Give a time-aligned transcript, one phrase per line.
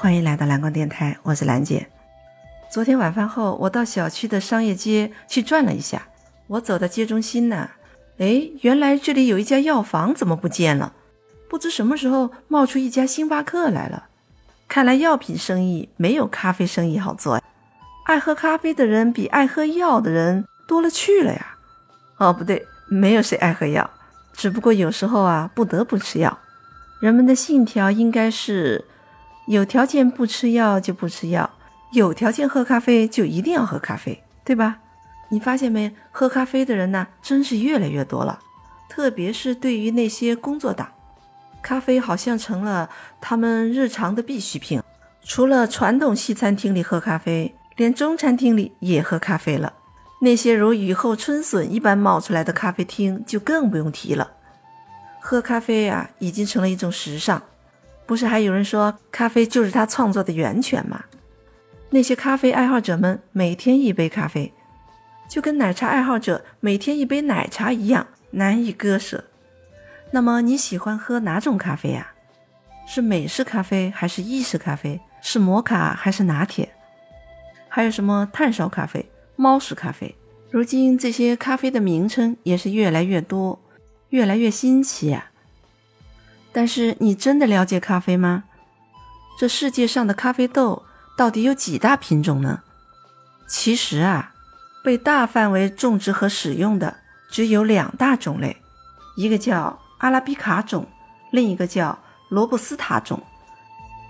[0.00, 1.88] 欢迎来到蓝光电台，我是兰姐。
[2.70, 6.06] 昨天晚饭后，我到小区的商业街去转了一下。
[6.46, 7.68] 我走到街中心呢，
[8.18, 10.92] 哎，原来这里有一家药房，怎么不见了？
[11.48, 14.04] 不知什么时候冒出一家星巴克来了。
[14.68, 17.42] 看来药品生意没有咖啡生意好做呀。
[18.06, 21.56] 爱喝咖啡的人比爱喝药的人多了去了呀。
[22.18, 23.90] 哦，不对，没有谁爱喝药，
[24.32, 26.38] 只不过有时候啊不得不吃药。
[27.00, 28.84] 人们的信条应该是。
[29.48, 31.48] 有条件不吃药就不吃药，
[31.92, 34.76] 有条件喝咖啡就一定要喝咖啡，对吧？
[35.30, 35.90] 你发现没？
[36.10, 38.38] 喝咖啡的人呢，真是越来越多了。
[38.90, 40.86] 特别是对于那些工作党，
[41.62, 42.90] 咖啡好像成了
[43.22, 44.82] 他们日常的必需品。
[45.24, 49.72] 除了传统西餐厅里喝咖啡，连中餐厅里也喝咖啡了。
[50.20, 54.32] 那些如雨后春笋一般冒出来的咖啡厅就更不用提了。
[55.20, 57.42] 喝咖啡啊，已经成了一种时尚。
[58.08, 61.04] 不是还有人说咖啡就是他创作的源泉吗？
[61.90, 64.50] 那些咖啡爱好者们每天一杯咖啡，
[65.28, 69.24] 就跟奶茶爱好者每天一杯奶茶一样难以割舍。
[70.10, 72.14] 那么你喜欢喝哪种咖啡呀？
[72.86, 74.98] 是美式咖啡还是意式咖啡？
[75.20, 76.66] 是摩卡还是拿铁？
[77.68, 80.16] 还有什么炭烧咖啡、猫屎咖啡？
[80.50, 83.60] 如今这些咖啡的名称也是越来越多，
[84.08, 85.27] 越来越新奇呀。
[86.58, 88.42] 但是你真的了解咖啡吗？
[89.38, 90.82] 这世界上的咖啡豆
[91.16, 92.64] 到底有几大品种呢？
[93.46, 94.34] 其实啊，
[94.82, 96.96] 被大范围种植和使用的
[97.30, 98.56] 只有两大种类，
[99.16, 100.84] 一个叫阿拉比卡种，
[101.30, 101.96] 另一个叫
[102.28, 103.22] 罗布斯塔种。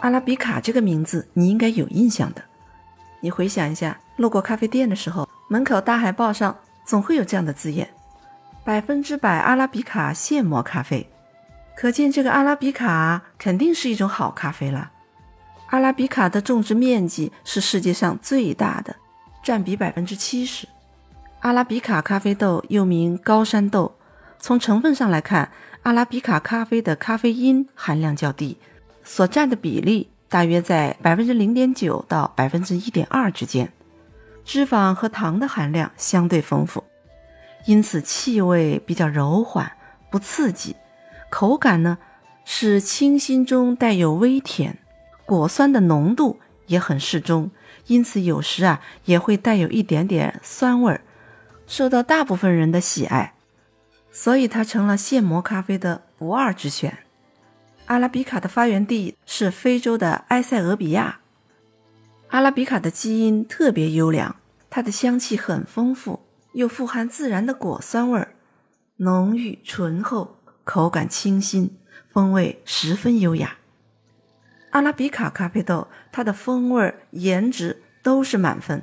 [0.00, 2.42] 阿拉比卡这个名字你应该有印象的，
[3.20, 7.88] 你回想一下，路过咖啡店的时候，门口大海报上总会有这样的字眼：
[8.64, 11.08] 百分之百阿拉比卡现磨咖啡。
[11.76, 14.90] 可见这个阿拉比卡肯定是一种好咖啡了。
[15.68, 18.94] 阿拉比卡的种植面积是世界上最大的，
[19.42, 20.68] 占比百分之七十。
[21.40, 23.96] 阿拉比卡咖啡豆又名高山豆，
[24.38, 25.50] 从成分上来看，
[25.82, 28.58] 阿拉比卡咖啡的咖啡因含量较低，
[29.02, 33.72] 所占的比例大约在百分之零点九到百分之一点二之间，
[34.44, 36.84] 脂肪和糖的含量相对丰富，
[37.66, 39.72] 因此气味比较柔缓，
[40.10, 40.76] 不刺激。
[41.32, 41.96] 口感呢
[42.44, 44.76] 是清新中带有微甜，
[45.24, 47.50] 果酸的浓度也很适中，
[47.86, 51.00] 因此有时啊也会带有一点点酸味儿，
[51.66, 53.32] 受到大部分人的喜爱，
[54.10, 56.98] 所以它成了现磨咖啡的不二之选。
[57.86, 61.20] 阿拉比卡的发源地是非洲的埃塞俄比亚，
[62.28, 64.36] 阿拉比卡的基因特别优良，
[64.68, 66.20] 它的香气很丰富，
[66.52, 68.34] 又富含自然的果酸味儿，
[68.96, 70.36] 浓郁醇厚。
[70.64, 71.76] 口感清新，
[72.08, 73.56] 风味十分优雅。
[74.70, 78.82] 阿拉比卡咖啡豆，它的风味、颜值都是满分，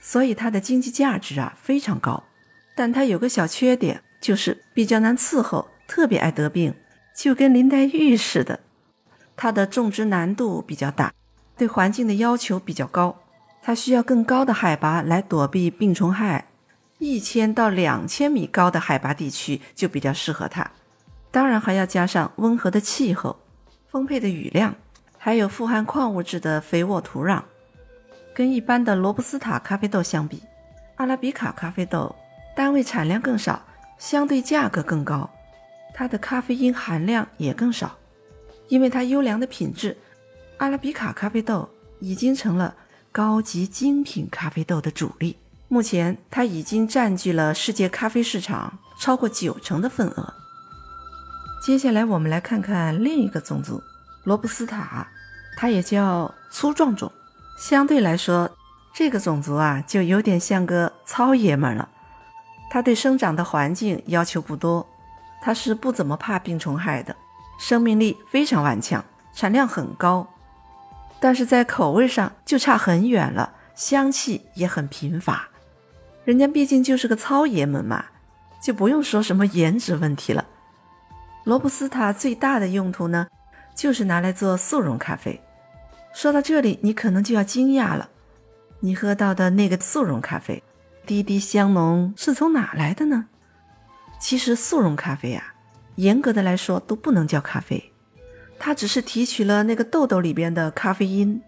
[0.00, 2.24] 所以它的经济价值啊非常高。
[2.74, 6.74] 但它有个小缺点，就是比较难伺候，特别爱得病，
[7.14, 8.60] 就跟林黛玉似的。
[9.36, 11.12] 它的种植难度比较大，
[11.56, 13.20] 对环境的要求比较高，
[13.62, 16.48] 它需要更高的海拔来躲避病虫害。
[16.98, 20.68] 一千到两千米高的海拔地区就比较适合它。
[21.30, 23.36] 当然还要加上温和的气候、
[23.86, 24.74] 丰沛的雨量，
[25.16, 27.42] 还有富含矿物质的肥沃土壤。
[28.34, 30.42] 跟一般的罗布斯塔咖啡豆相比，
[30.96, 32.14] 阿拉比卡咖啡豆
[32.56, 33.60] 单位产量更少，
[33.98, 35.28] 相对价格更高，
[35.92, 37.96] 它的咖啡因含量也更少。
[38.68, 39.96] 因为它优良的品质，
[40.58, 41.68] 阿拉比卡咖啡豆
[42.00, 42.74] 已经成了
[43.10, 45.36] 高级精品咖啡豆的主力。
[45.68, 50.34] 目前，它已经占据了世界咖啡市场超过九成的份额。
[51.60, 53.82] 接下来我们来看看另一个种族——
[54.24, 55.06] 罗布斯塔，
[55.56, 57.10] 它也叫粗壮种。
[57.58, 58.48] 相对来说，
[58.94, 61.88] 这个种族啊，就有点像个糙爷们了。
[62.70, 64.86] 它对生长的环境要求不多，
[65.42, 67.14] 它是不怎么怕病虫害的，
[67.58, 69.04] 生命力非常顽强，
[69.34, 70.26] 产量很高。
[71.18, 75.48] 但是在口味上就差很远了，香气也很贫乏。
[76.24, 78.04] 人家毕竟就是个糙爷们嘛，
[78.62, 80.44] 就不用说什么颜值问题了。
[81.48, 83.26] 罗布斯塔最大的用途呢，
[83.74, 85.40] 就是拿来做速溶咖啡。
[86.12, 88.10] 说到这里，你可能就要惊讶了，
[88.80, 90.62] 你喝到的那个速溶咖啡，
[91.06, 93.28] 滴滴香浓，是从哪来的呢？
[94.20, 95.54] 其实速溶咖啡啊，
[95.94, 97.92] 严格的来说都不能叫咖啡，
[98.58, 101.40] 它只是提取了那个豆豆里边的咖啡因，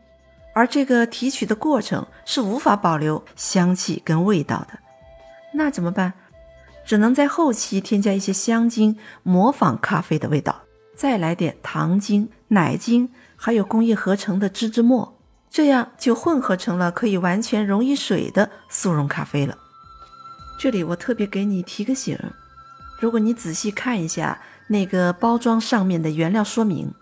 [0.55, 4.79] 而这个提取的过程是无法保留香气跟味道的。
[5.53, 6.15] 那怎么办？
[6.85, 10.63] 只能在后期添加一些香精，模仿咖啡的味道，
[10.97, 15.19] 再来点糖精、奶精还有工业合成的芝芝末，
[15.51, 19.57] 这样就混合成了可以完全溶于水的速溶咖啡了。
[20.59, 22.19] 这里我特别给你提个醒，
[23.01, 26.93] 如果你仔细看一下那个包装上面的原料说明，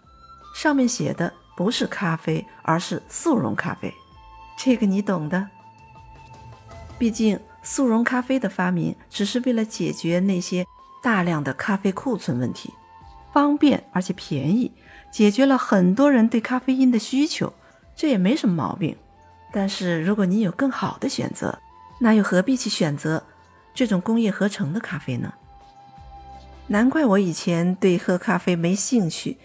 [0.54, 3.92] 上面写的不是咖啡，而是速溶咖啡，
[4.58, 5.48] 这个你懂的。
[6.98, 10.66] 毕竟速溶咖啡的发明只是为了解决那些
[11.02, 12.72] 大量的咖啡库存问题，
[13.30, 14.72] 方便而且便宜，
[15.12, 17.52] 解决了很多人对咖啡因的需求，
[17.94, 18.96] 这也没什么毛病。
[19.52, 21.58] 但是如果你有更好的选择，
[22.00, 23.22] 那又何必去选择
[23.74, 25.30] 这种工业合成的咖啡呢？
[26.68, 29.36] 难怪我以前对喝咖啡没兴趣，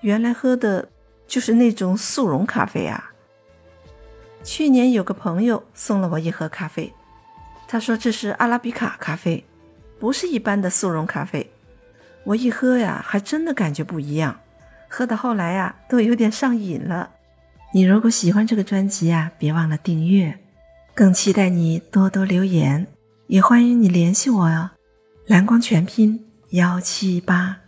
[0.00, 0.88] 原来喝的
[1.28, 3.12] 就是那种速溶咖啡啊。
[4.42, 6.92] 去年有个朋友送了我一盒咖啡。
[7.68, 9.44] 他说：“这是阿拉比卡咖啡，
[10.00, 11.48] 不是一般的速溶咖啡。”
[12.24, 14.40] 我一喝呀，还真的感觉不一样。
[14.88, 17.10] 喝到后来呀，都有点上瘾了。
[17.74, 20.38] 你如果喜欢这个专辑呀，别忘了订阅。
[20.94, 22.86] 更期待你多多留言，
[23.26, 24.70] 也欢迎你联系我哟。
[25.26, 27.58] 蓝光全拼幺七八。